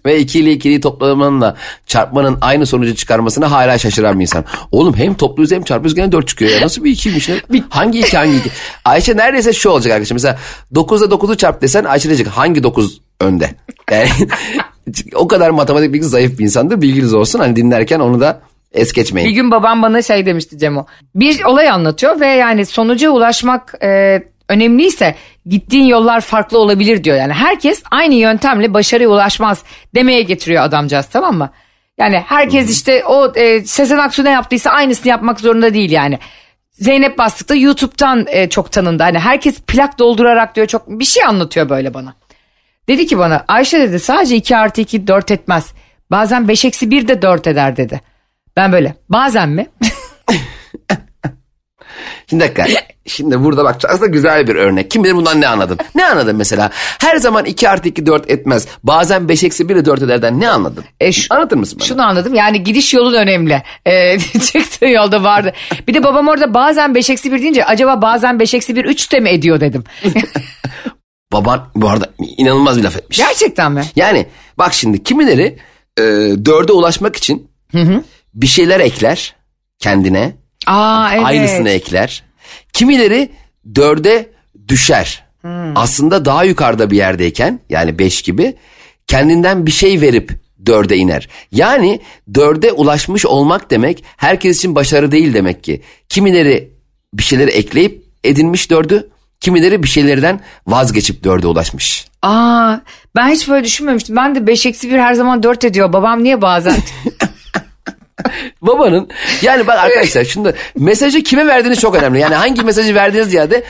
[0.05, 4.45] Ve 2 ile 2'yi toplamanla çarpmanın aynı sonucu çıkarmasına hala şaşıran bir insan.
[4.71, 6.61] Oğlum hem topluyoruz hem çarpıyoruz gene 4 çıkıyor ya.
[6.61, 7.63] Nasıl bir 2'ymiş ne?
[7.69, 8.49] hangi 2 hangi 2?
[8.85, 10.15] Ayşe neredeyse şu olacak arkadaşlar.
[10.15, 10.39] Mesela
[10.73, 13.49] 9'da 9'u çarp desen Ayşe diyecek hangi 9 önde?
[13.91, 14.09] Yani
[15.15, 16.81] o kadar matematik bilgisi zayıf bir insandır.
[16.81, 18.41] Bilginiz olsun hani dinlerken onu da
[18.73, 19.29] es geçmeyin.
[19.29, 20.85] Bir gün babam bana şey demişti Cemo.
[21.15, 27.17] Bir olay anlatıyor ve yani sonuca ulaşmak e, önemliyse gittiğin yollar farklı olabilir diyor.
[27.17, 29.63] Yani herkes aynı yöntemle başarıya ulaşmaz
[29.95, 31.51] demeye getiriyor adamcağız tamam mı?
[31.97, 36.19] Yani herkes işte o e, Sezen Aksu ne yaptıysa aynısını yapmak zorunda değil yani.
[36.71, 39.03] Zeynep Bastık da YouTube'dan e, çok tanındı.
[39.03, 42.13] Hani herkes plak doldurarak diyor çok bir şey anlatıyor böyle bana.
[42.87, 45.73] Dedi ki bana Ayşe dedi sadece 2 artı 2 4 etmez.
[46.11, 48.01] Bazen 5 eksi 1 de 4 eder dedi.
[48.55, 49.67] Ben böyle bazen mi?
[52.29, 52.65] Şimdi dakika.
[53.07, 54.91] Şimdi burada bak aslında güzel bir örnek.
[54.91, 55.77] Kim bilir bundan ne anladın?
[55.95, 56.69] Ne anladın mesela?
[56.99, 58.67] Her zaman 2 artı 2 4 etmez.
[58.83, 60.85] Bazen 5 eksi 1 ile 4 ederden ne anladın?
[60.99, 61.87] E, şu, Anlatır mısın bana?
[61.87, 62.33] Şunu anladım.
[62.33, 63.63] Yani gidiş yolun önemli.
[63.85, 64.19] E,
[64.53, 65.53] çıktığı yolda vardı.
[65.87, 69.11] Bir de babam orada bazen 5 eksi 1 deyince acaba bazen 5 eksi 1 3
[69.11, 69.83] de mi ediyor dedim.
[71.33, 73.17] Baban bu arada inanılmaz bir laf etmiş.
[73.17, 73.83] Gerçekten mi?
[73.95, 74.25] Yani
[74.57, 75.57] bak şimdi kimileri
[75.97, 76.03] e,
[76.45, 78.03] dörde ulaşmak için hı hı.
[78.33, 79.35] bir şeyler ekler
[79.79, 80.42] kendine.
[80.67, 81.25] Aa, evet.
[81.25, 82.23] Aynısını ekler.
[82.73, 83.29] Kimileri
[83.75, 84.29] dörde
[84.67, 85.23] düşer.
[85.41, 85.77] Hmm.
[85.77, 88.55] Aslında daha yukarıda bir yerdeyken yani beş gibi
[89.07, 90.31] kendinden bir şey verip
[90.65, 91.29] dörde iner.
[91.51, 91.99] Yani
[92.33, 95.81] dörde ulaşmış olmak demek herkes için başarı değil demek ki.
[96.09, 96.71] Kimileri
[97.13, 102.07] bir şeyleri ekleyip edinmiş dördü, kimileri bir şeylerden vazgeçip dörde ulaşmış.
[102.21, 102.77] Aa,
[103.15, 104.15] ben hiç böyle düşünmemiştim.
[104.15, 105.93] Ben de beş eksi bir her zaman dört ediyor.
[105.93, 106.75] Babam niye bazen?
[108.61, 109.09] Babanın
[109.41, 112.19] yani bak arkadaşlar şunu mesajı kime verdiğiniz çok önemli.
[112.19, 113.63] Yani hangi mesajı verdiğiniz ziyade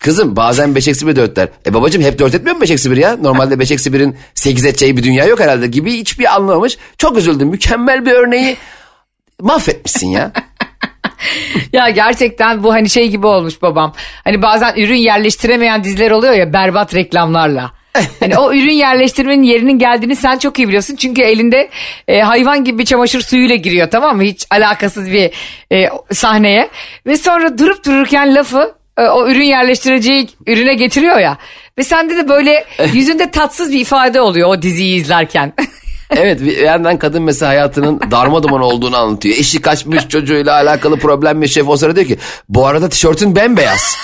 [0.00, 1.48] Kızım bazen 5 eksi 1 4 der.
[1.66, 3.16] E babacım hep 4 etmiyor mu 5 eksi 1 ya?
[3.16, 6.78] Normalde 5 eksi 1'in 8 edeceği bir dünya yok herhalde gibi hiçbir anlamamış.
[6.98, 7.48] Çok üzüldüm.
[7.48, 8.56] Mükemmel bir örneği
[9.40, 10.32] mahvetmişsin ya.
[11.72, 13.94] ya gerçekten bu hani şey gibi olmuş babam.
[14.24, 17.72] Hani bazen ürün yerleştiremeyen diziler oluyor ya berbat reklamlarla.
[18.20, 20.96] Hani o ürün yerleştirmenin yerinin geldiğini sen çok iyi biliyorsun.
[20.96, 21.70] Çünkü elinde
[22.08, 24.22] e, hayvan gibi bir çamaşır suyuyla giriyor tamam mı?
[24.22, 25.30] Hiç alakasız bir
[25.72, 26.68] e, sahneye.
[27.06, 31.38] Ve sonra durup dururken lafı e, o ürün yerleştireceği ürüne getiriyor ya.
[31.78, 35.52] Ve sende de böyle yüzünde tatsız bir ifade oluyor o diziyi izlerken.
[36.16, 39.36] Evet bir yandan kadın mesela hayatının darma duman olduğunu anlatıyor.
[39.36, 41.66] Eşi kaçmış çocuğuyla alakalı problem yaşıyor.
[41.68, 43.96] O sırada diyor ki bu arada tişörtün bembeyaz.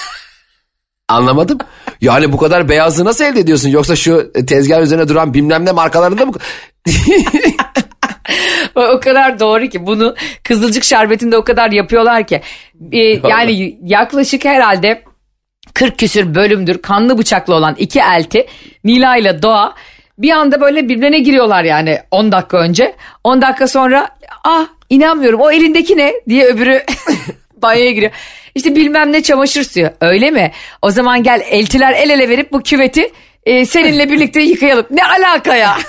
[1.09, 1.59] Anlamadım.
[2.01, 3.69] Yani bu kadar beyazlığı nasıl elde ediyorsun?
[3.69, 6.33] Yoksa şu tezgah üzerine duran bilmem ne markalarında mı?
[8.75, 12.42] o, kadar doğru ki bunu Kızılcık Şerbeti'nde o kadar yapıyorlar ki.
[12.92, 15.03] E, yani yaklaşık herhalde
[15.75, 18.47] 40 küsür bölümdür kanlı bıçaklı olan iki elti
[18.85, 19.75] Nila ile Doğa
[20.19, 22.97] bir anda böyle birbirine giriyorlar yani 10 dakika önce.
[23.25, 24.09] 10 dakika sonra
[24.45, 26.83] ah inanmıyorum o elindeki ne diye öbürü
[27.62, 28.12] banyoya giriyor.
[28.55, 30.53] İşte bilmem ne çamaşır suyu öyle mi?
[30.83, 33.12] O zaman gel eltiler el ele verip bu küveti
[33.45, 34.87] e, seninle birlikte yıkayalım.
[34.90, 35.77] Ne alaka ya?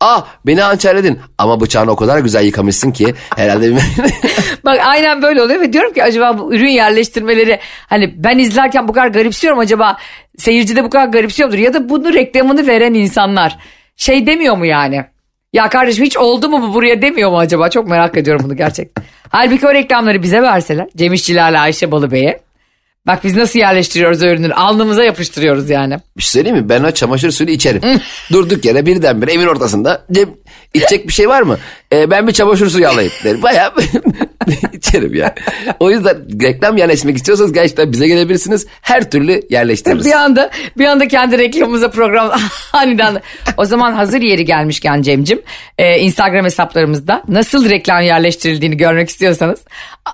[0.00, 3.72] Ah beni hançerledin ama bıçağını o kadar güzel yıkamışsın ki herhalde
[4.64, 8.92] Bak aynen böyle oluyor ve diyorum ki acaba bu ürün yerleştirmeleri hani ben izlerken bu
[8.92, 9.96] kadar garipsiyorum acaba
[10.38, 11.58] seyirci de bu kadar garipsiyor mudur?
[11.58, 13.58] Ya da bunu reklamını veren insanlar
[13.96, 15.04] şey demiyor mu yani?
[15.54, 17.70] Ya kardeşim hiç oldu mu bu buraya demiyor mu acaba?
[17.70, 19.04] Çok merak ediyorum bunu gerçekten.
[19.28, 22.44] Halbuki o reklamları bize verseler Cem İşçilerle Ayşe Balıbey'e
[23.06, 24.50] Bak biz nasıl yerleştiriyoruz o.
[24.50, 25.98] Alnımıza yapıştırıyoruz yani.
[26.16, 26.68] Bir şey söyleyeyim mi?
[26.68, 27.82] Ben o çamaşır suyunu içerim.
[28.32, 30.04] Durduk yere birdenbire evin ortasında.
[30.12, 30.28] Cem
[30.74, 31.58] içecek bir şey var mı?
[31.92, 33.42] Ee, ben bir çamaşır suyu alayım derim.
[33.42, 33.72] Bayağı
[34.72, 35.34] içerim ya.
[35.80, 38.66] O yüzden reklam yerleştirmek istiyorsanız gerçekten bize gelebilirsiniz.
[38.82, 40.06] Her türlü yerleştiririz.
[40.06, 42.32] Bir anda bir anda kendi reklamımıza program
[42.72, 43.22] aniden.
[43.56, 45.42] O zaman hazır yeri gelmişken Cem'cim
[45.78, 49.64] e, Instagram hesaplarımızda nasıl reklam yerleştirildiğini görmek istiyorsanız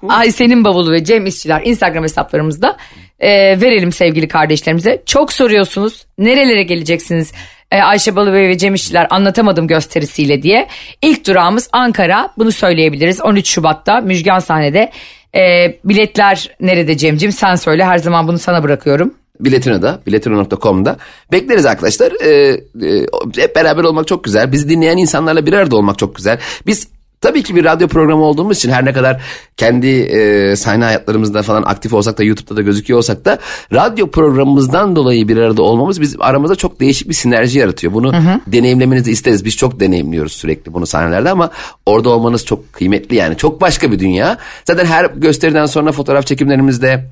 [0.08, 2.76] Ayşe'nin bavulu ve Cem İşçiler Instagram hesaplarımızda
[3.20, 3.30] e,
[3.60, 5.02] verelim sevgili kardeşlerimize.
[5.06, 7.32] Çok soruyorsunuz nerelere geleceksiniz
[7.70, 10.68] e, Ayşe Balıbey ve Cem İşçiler anlatamadım gösterisiyle diye.
[11.02, 14.90] İlk durağımız Ankara bunu söyleyebiliriz 13 Şubat'ta Müjgan sahnede.
[15.34, 19.14] E, biletler nerede Cem'cim sen söyle her zaman bunu sana bırakıyorum.
[19.40, 20.96] Biletino'da, biletino.com'da
[21.32, 22.12] bekleriz arkadaşlar.
[22.24, 23.06] Ee, e,
[23.36, 24.52] hep beraber olmak çok güzel.
[24.52, 26.38] Bizi dinleyen insanlarla bir arada olmak çok güzel.
[26.66, 26.88] Biz
[27.20, 29.22] Tabii ki bir radyo programı olduğumuz için her ne kadar
[29.56, 33.38] kendi e, sahne hayatlarımızda falan aktif olsak da YouTube'da da gözüküyor olsak da
[33.72, 37.92] radyo programımızdan dolayı bir arada olmamız bizim aramızda çok değişik bir sinerji yaratıyor.
[37.92, 38.40] Bunu hı hı.
[38.46, 39.44] deneyimlemenizi isteriz.
[39.44, 41.50] Biz çok deneyimliyoruz sürekli bunu sahnelerde ama
[41.86, 43.36] orada olmanız çok kıymetli yani.
[43.36, 44.38] Çok başka bir dünya.
[44.64, 47.10] Zaten her gösteriden sonra fotoğraf çekimlerimizde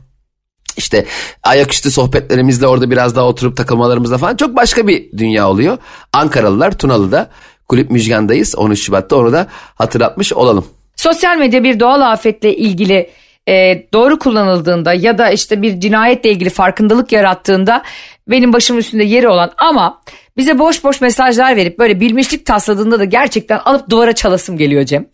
[0.76, 1.04] işte
[1.42, 5.78] ayaküstü sohbetlerimizde orada biraz daha oturup takılmalarımızda falan çok başka bir dünya oluyor.
[6.12, 7.30] Ankaralılar Tunalı'da
[7.68, 10.66] Kulüp Müjgan'dayız 13 Şubat'ta onu da hatırlatmış olalım.
[10.96, 13.10] Sosyal medya bir doğal afetle ilgili
[13.48, 17.82] e, doğru kullanıldığında ya da işte bir cinayetle ilgili farkındalık yarattığında
[18.28, 20.02] benim başımın üstünde yeri olan ama
[20.36, 25.06] bize boş boş mesajlar verip böyle bilmişlik tasladığında da gerçekten alıp duvara çalasım geliyor Cem.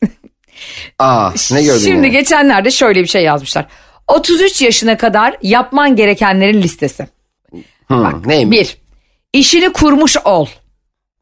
[0.98, 2.10] Aa ne gördün Şimdi yani?
[2.10, 3.66] geçenlerde şöyle bir şey yazmışlar.
[4.08, 7.08] 33 yaşına kadar yapman gerekenlerin listesi.
[7.86, 8.58] Hmm, Bak, neymiş?
[8.58, 8.78] Bir,
[9.32, 10.46] işini kurmuş ol.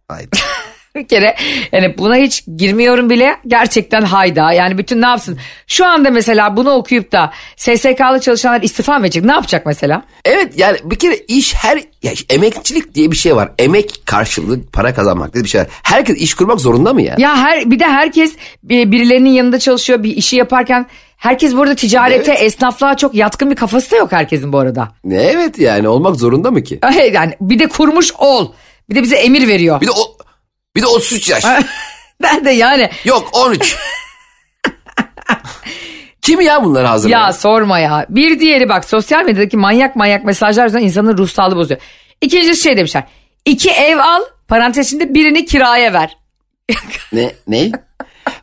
[0.08, 0.28] Haydi.
[0.96, 1.36] bir kere
[1.72, 6.70] yani buna hiç girmiyorum bile gerçekten hayda yani bütün ne yapsın şu anda mesela bunu
[6.70, 10.02] okuyup da SSK'lı çalışanlar istifa mı edecek ne yapacak mesela?
[10.24, 14.94] Evet yani bir kere iş her ya emekçilik diye bir şey var emek karşılığı para
[14.94, 17.14] kazanmak diye bir şey var herkes iş kurmak zorunda mı ya?
[17.18, 22.42] Ya her bir de herkes birilerinin yanında çalışıyor bir işi yaparken Herkes burada ticarete, evet.
[22.42, 24.88] esnaflığa çok yatkın bir kafası da yok herkesin bu arada.
[25.10, 26.78] Evet yani olmak zorunda mı ki?
[27.12, 28.52] Yani bir de kurmuş ol.
[28.90, 29.80] Bir de bize emir veriyor.
[29.80, 30.16] Bir de o
[30.76, 31.44] bir de 33 yaş.
[32.22, 32.90] ben de yani.
[33.04, 33.76] Yok 13.
[36.22, 37.20] Kim ya bunları hazırlayan?
[37.20, 38.06] Ya sorma ya.
[38.08, 41.80] Bir diğeri bak sosyal medyadaki manyak manyak mesajlar yüzünden insanın ruh sağlığı bozuyor.
[42.20, 43.04] İkincisi şey demişler.
[43.44, 46.16] İki ev al parantez içinde birini kiraya ver.
[47.12, 47.32] ne?
[47.48, 47.72] Ne?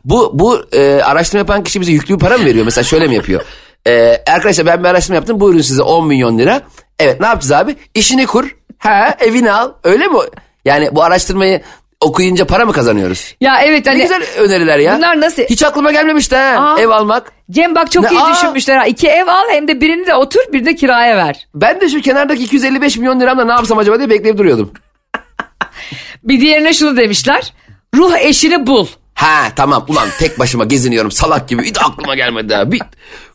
[0.04, 2.64] Bu bu e, araştırma yapan kişi bize yüklü bir para mı veriyor?
[2.64, 3.42] Mesela şöyle mi yapıyor?
[3.86, 5.40] E, arkadaşlar ben bir araştırma yaptım.
[5.40, 6.62] Buyurun size 10 milyon lira.
[6.98, 7.76] Evet ne yapacağız abi?
[7.94, 8.56] İşini kur.
[8.78, 9.72] Ha evini al.
[9.84, 10.18] Öyle mi?
[10.64, 11.62] Yani bu araştırmayı
[12.00, 13.34] okuyunca para mı kazanıyoruz?
[13.40, 13.98] Ya evet hani.
[13.98, 14.96] Ne güzel öneriler ya.
[14.96, 15.42] Bunlar nasıl?
[15.42, 17.32] Hiç aklıma gelmemişti ha Aa, ev almak.
[17.50, 18.32] Cem bak çok ne, iyi aa.
[18.32, 18.86] düşünmüşler ha.
[18.86, 21.48] İki ev al hem de birini de otur birini de kiraya ver.
[21.54, 24.72] Ben de şu kenardaki 255 milyon liramla ne yapsam acaba diye bekleyip duruyordum.
[26.24, 27.52] bir diğerine şunu demişler.
[27.94, 28.86] Ruh eşini bul.
[29.20, 32.72] Ha tamam ulan tek başıma geziniyorum salak gibi hiç aklıma gelmedi ha.
[32.72, 32.80] Bir,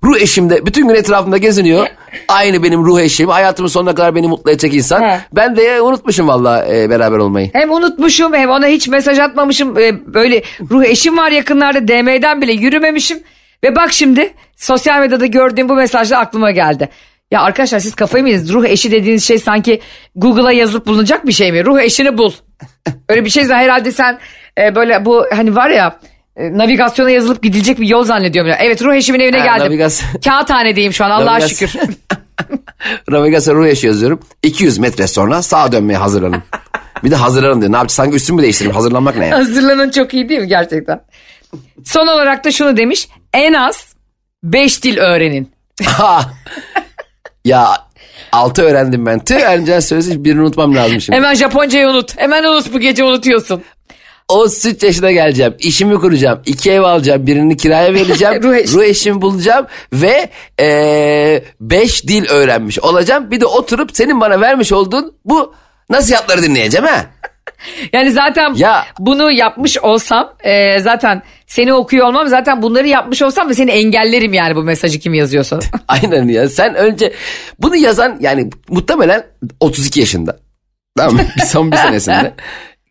[0.04, 1.88] ruh eşim de bütün gün etrafımda geziniyor.
[2.28, 5.02] Aynı benim ruh eşim hayatımın sonuna kadar beni mutlu edecek insan.
[5.02, 5.20] He.
[5.34, 7.50] Ben de unutmuşum valla e, beraber olmayı.
[7.54, 9.80] Hem unutmuşum hem ona hiç mesaj atmamışım.
[9.80, 13.20] E, böyle ruh eşim var yakınlarda DM'den bile yürümemişim.
[13.64, 16.90] Ve bak şimdi sosyal medyada gördüğüm bu mesajla aklıma geldi.
[17.32, 18.54] Ya arkadaşlar siz kafayı mı yediniz?
[18.54, 19.82] Ruh eşi dediğiniz şey sanki
[20.16, 21.66] Google'a yazılıp bulunacak bir şey mi?
[21.66, 22.32] Ruh eşini bul.
[23.10, 24.20] Öyle bir şeyse herhalde sen
[24.62, 26.00] e, böyle bu hani var ya
[26.36, 28.52] e, navigasyona yazılıp gidilecek bir yol zannediyorum.
[28.52, 28.58] Ya.
[28.62, 29.72] Evet ruh eşimin evine Ha, geldim.
[29.74, 31.74] navigasyon- Kağıthanedeyim şu an Allah'a şükür.
[33.10, 34.20] Navigasyon ruh eşi yazıyorum.
[34.44, 36.44] 200 metre sonra sağa dönmeye hazırlanın.
[37.04, 37.72] Bir de hazırlanın diyor.
[37.72, 37.96] Ne yapacağız?
[37.96, 38.76] Sanki üstümü değiştireyim.
[38.76, 39.38] Hazırlanmak ne ya?
[39.38, 41.02] Hazırlanın çok iyi değil mi gerçekten?
[41.86, 43.08] Son olarak da şunu demiş.
[43.34, 43.96] En az
[44.44, 45.52] 5 dil öğrenin.
[47.46, 47.78] Ya
[48.32, 49.20] altı öğrendim ben.
[49.20, 51.16] Tüh Ercan söylesi birini unutmam lazım şimdi.
[51.18, 52.18] Hemen Japoncayı unut.
[52.18, 53.64] Hemen unut bu gece unutuyorsun.
[54.30, 55.54] O süt yaşına geleceğim.
[55.60, 56.40] işimi kuracağım.
[56.46, 57.28] iki ev alacağım.
[57.28, 58.34] Birini kiraya vereceğim.
[58.44, 58.74] Ruh eşi.
[58.74, 59.68] ruh eşimi bulacağım.
[59.94, 63.32] Ve eee, beş dil öğrenmiş olacağım.
[63.32, 65.54] Bir de oturup senin bana vermiş olduğun bu
[65.90, 67.06] nasihatları dinleyeceğim ha.
[67.94, 68.86] Yani zaten Ya.
[69.00, 74.34] bunu yapmış olsam e, zaten seni okuyor olmam zaten bunları yapmış olsam da seni engellerim
[74.34, 75.60] yani bu mesajı kim yazıyorsa.
[75.88, 76.50] Aynen ya.
[76.50, 77.14] Sen önce
[77.60, 79.26] bunu yazan yani muhtemelen
[79.60, 80.38] 32 yaşında.
[80.98, 81.22] Tamam mı?
[81.48, 82.34] Son bir senesinde.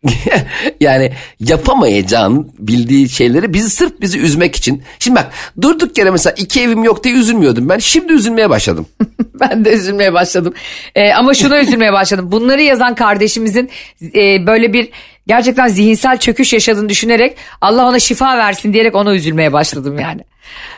[0.79, 4.83] yani yapamayacağın bildiği şeyleri bizi sırf bizi üzmek için.
[4.99, 7.77] Şimdi bak durduk yere mesela iki evim yok diye üzülmüyordum ben.
[7.77, 8.87] Şimdi üzülmeye başladım.
[9.39, 10.53] ben de üzülmeye başladım.
[10.95, 12.31] E, ama şuna üzülmeye başladım.
[12.31, 13.69] Bunları yazan kardeşimizin
[14.15, 14.89] e, böyle bir
[15.27, 20.21] gerçekten zihinsel çöküş yaşadığını düşünerek Allah ona şifa versin diyerek ona üzülmeye başladım yani.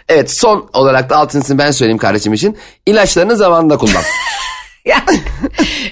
[0.10, 2.58] Evet son olarak da altıncısını ben söyleyeyim kardeşim için.
[2.86, 4.04] İlaçlarını zamanında kullan.
[4.88, 5.20] Yani,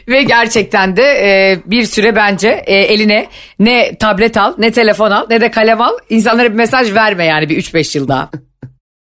[0.08, 3.28] Ve gerçekten de e, bir süre bence e, eline
[3.60, 5.94] ne tablet al ne telefon al ne de kalem al.
[6.10, 8.30] İnsanlara bir mesaj verme yani bir 3-5 yıl daha.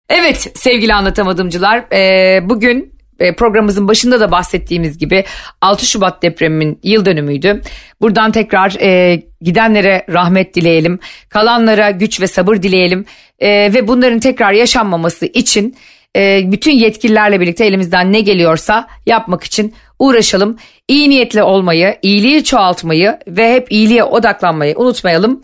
[0.08, 5.24] Evet sevgili anlatamadımcılar e, bugün e, programımızın başında da bahsettiğimiz gibi
[5.60, 7.60] 6 Şubat depreminin yıl dönümüydü.
[8.00, 13.04] Buradan tekrar e, gidenlere rahmet dileyelim, kalanlara güç ve sabır dileyelim
[13.38, 15.76] E, ve bunların tekrar yaşanmaması için
[16.16, 20.56] e, bütün yetkililerle birlikte elimizden ne geliyorsa yapmak için uğraşalım.
[20.88, 25.40] İyi niyetli olmayı, iyiliği çoğaltmayı ve hep iyiliğe odaklanmayı unutmayalım.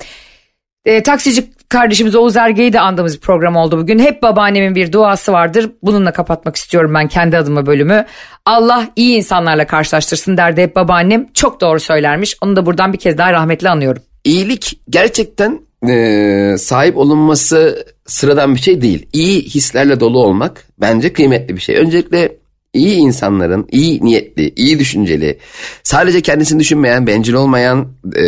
[0.85, 3.99] E, taksici kardeşimiz Oğuz Erge'yi de andığımız bir program oldu bugün.
[3.99, 5.71] Hep babaannemin bir duası vardır.
[5.83, 8.07] Bununla kapatmak istiyorum ben kendi adıma bölümü.
[8.47, 11.27] Allah iyi insanlarla karşılaştırsın derdi hep babaannem.
[11.35, 12.37] Çok doğru söylermiş.
[12.43, 14.03] Onu da buradan bir kez daha rahmetle anıyorum.
[14.25, 19.07] İyilik gerçekten e, sahip olunması sıradan bir şey değil.
[19.13, 21.77] İyi hislerle dolu olmak bence kıymetli bir şey.
[21.77, 22.40] Öncelikle
[22.75, 25.39] iyi insanların, iyi niyetli, iyi düşünceli,
[25.83, 28.25] sadece kendisini düşünmeyen, bencil olmayan, e,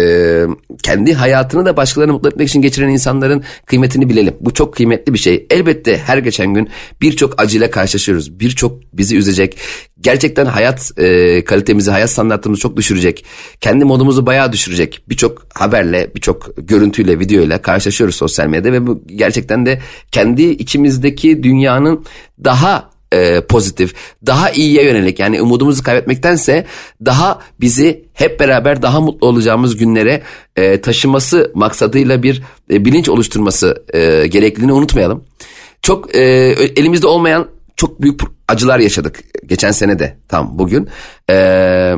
[0.83, 4.35] kendi hayatını da başkalarını mutlu etmek için geçiren insanların kıymetini bilelim.
[4.40, 5.46] Bu çok kıymetli bir şey.
[5.50, 6.68] Elbette her geçen gün
[7.00, 8.40] birçok acıyla karşılaşıyoruz.
[8.40, 9.59] Birçok bizi üzecek,
[10.00, 13.24] gerçekten hayat e, kalitemizi, hayat standartımızı çok düşürecek.
[13.61, 15.02] Kendi modumuzu bayağı düşürecek.
[15.09, 19.81] Birçok haberle, birçok görüntüyle, videoyla karşılaşıyoruz sosyal medyada ve bu gerçekten de
[20.12, 22.05] kendi içimizdeki dünyanın
[22.44, 23.94] daha e, pozitif,
[24.27, 26.66] daha iyiye yönelik yani umudumuzu kaybetmektense
[27.05, 30.22] daha bizi hep beraber daha mutlu olacağımız günlere
[30.57, 35.25] e, taşıması maksadıyla bir e, bilinç oluşturması e, gerekliliğini unutmayalım.
[35.83, 36.20] Çok e,
[36.77, 40.88] elimizde olmayan çok büyük acılar yaşadık geçen sene de tam bugün.
[41.31, 41.94] E,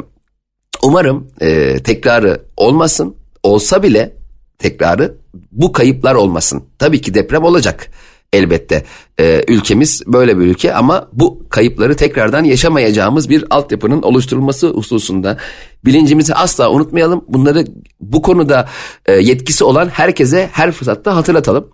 [0.83, 3.17] umarım e, tekrarı olmasın.
[3.43, 4.17] Olsa bile
[4.59, 5.15] tekrarı
[5.53, 6.65] bu kayıplar olmasın.
[6.79, 7.91] Tabii ki deprem olacak
[8.35, 8.85] elbette.
[9.21, 15.37] E, ülkemiz böyle bir ülke ama bu kayıpları tekrardan yaşamayacağımız bir altyapının oluşturulması hususunda
[15.85, 17.25] bilincimizi asla unutmayalım.
[17.29, 17.65] Bunları
[18.01, 18.69] bu konuda
[19.07, 21.69] e, yetkisi olan herkese her fırsatta hatırlatalım.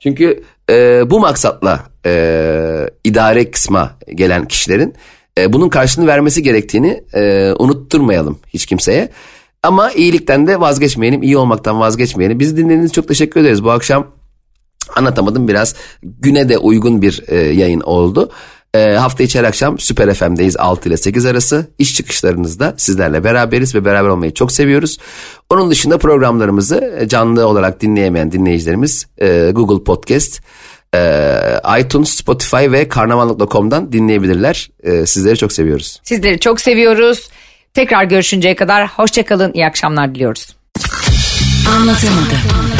[0.00, 4.94] Çünkü e, bu maksatla e, idare kısma gelen kişilerin
[5.38, 9.08] e, bunun karşılığını vermesi gerektiğini e, unutturmayalım hiç kimseye.
[9.62, 12.38] Ama iyilikten de vazgeçmeyelim, iyi olmaktan vazgeçmeyelim.
[12.38, 13.64] Bizi dinlediğiniz çok teşekkür ederiz.
[13.64, 14.06] Bu akşam
[14.96, 18.30] anlatamadım biraz güne de uygun bir e, yayın oldu.
[18.74, 21.66] E, hafta içi her akşam Süper FM'deyiz 6 ile 8 arası.
[21.78, 24.98] İş çıkışlarınızda sizlerle beraberiz ve beraber olmayı çok seviyoruz.
[25.50, 30.40] Onun dışında programlarımızı canlı olarak dinleyemeyen dinleyicilerimiz e, Google Podcast,
[30.94, 34.70] e, iTunes, Spotify ve karnaval.com'dan dinleyebilirler.
[34.82, 36.00] E, sizleri çok seviyoruz.
[36.04, 37.30] Sizleri çok seviyoruz.
[37.74, 40.56] Tekrar görüşünceye kadar hoşçakalın, iyi akşamlar diliyoruz.
[41.70, 42.75] Anlatamadım.